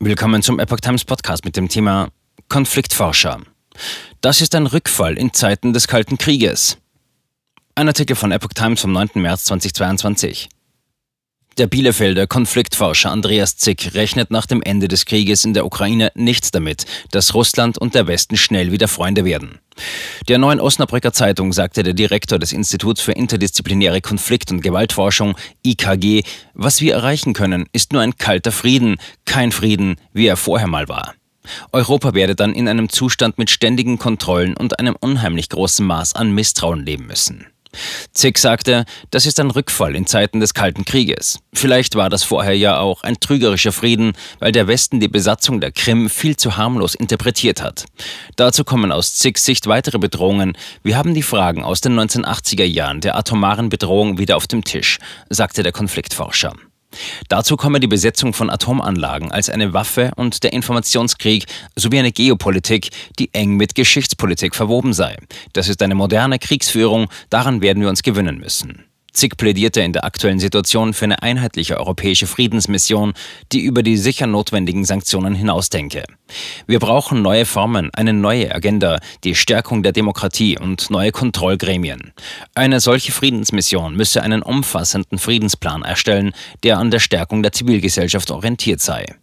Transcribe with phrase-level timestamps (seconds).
[0.00, 2.10] Willkommen zum Epoch Times Podcast mit dem Thema
[2.48, 3.40] Konfliktforscher.
[4.20, 6.78] Das ist ein Rückfall in Zeiten des Kalten Krieges.
[7.74, 9.10] Ein Artikel von Epoch Times vom 9.
[9.14, 10.50] März 2022.
[11.58, 16.54] Der Bielefelder Konfliktforscher Andreas Zick rechnet nach dem Ende des Krieges in der Ukraine nicht
[16.54, 19.58] damit, dass Russland und der Westen schnell wieder Freunde werden.
[20.28, 26.22] Der neuen Osnabrücker Zeitung sagte der Direktor des Instituts für interdisziplinäre Konflikt- und Gewaltforschung IKG,
[26.54, 30.88] was wir erreichen können, ist nur ein kalter Frieden, kein Frieden, wie er vorher mal
[30.88, 31.14] war.
[31.72, 36.32] Europa werde dann in einem Zustand mit ständigen Kontrollen und einem unheimlich großen Maß an
[36.32, 37.46] Misstrauen leben müssen.
[38.12, 41.40] Zick sagte, das ist ein Rückfall in Zeiten des Kalten Krieges.
[41.52, 45.72] Vielleicht war das vorher ja auch ein trügerischer Frieden, weil der Westen die Besatzung der
[45.72, 47.84] Krim viel zu harmlos interpretiert hat.
[48.36, 50.56] Dazu kommen aus Zicks Sicht weitere Bedrohungen.
[50.82, 54.98] Wir haben die Fragen aus den 1980er Jahren der atomaren Bedrohung wieder auf dem Tisch,
[55.28, 56.54] sagte der Konfliktforscher.
[57.28, 61.44] Dazu komme die Besetzung von Atomanlagen als eine Waffe und der Informationskrieg
[61.76, 65.16] sowie eine Geopolitik, die eng mit Geschichtspolitik verwoben sei.
[65.52, 68.87] Das ist eine moderne Kriegsführung, daran werden wir uns gewöhnen müssen.
[69.12, 73.14] Zick plädierte in der aktuellen Situation für eine einheitliche europäische Friedensmission,
[73.52, 76.04] die über die sicher notwendigen Sanktionen hinausdenke.
[76.66, 82.12] Wir brauchen neue Formen, eine neue Agenda, die Stärkung der Demokratie und neue Kontrollgremien.
[82.54, 88.80] Eine solche Friedensmission müsse einen umfassenden Friedensplan erstellen, der an der Stärkung der Zivilgesellschaft orientiert
[88.80, 89.14] sei.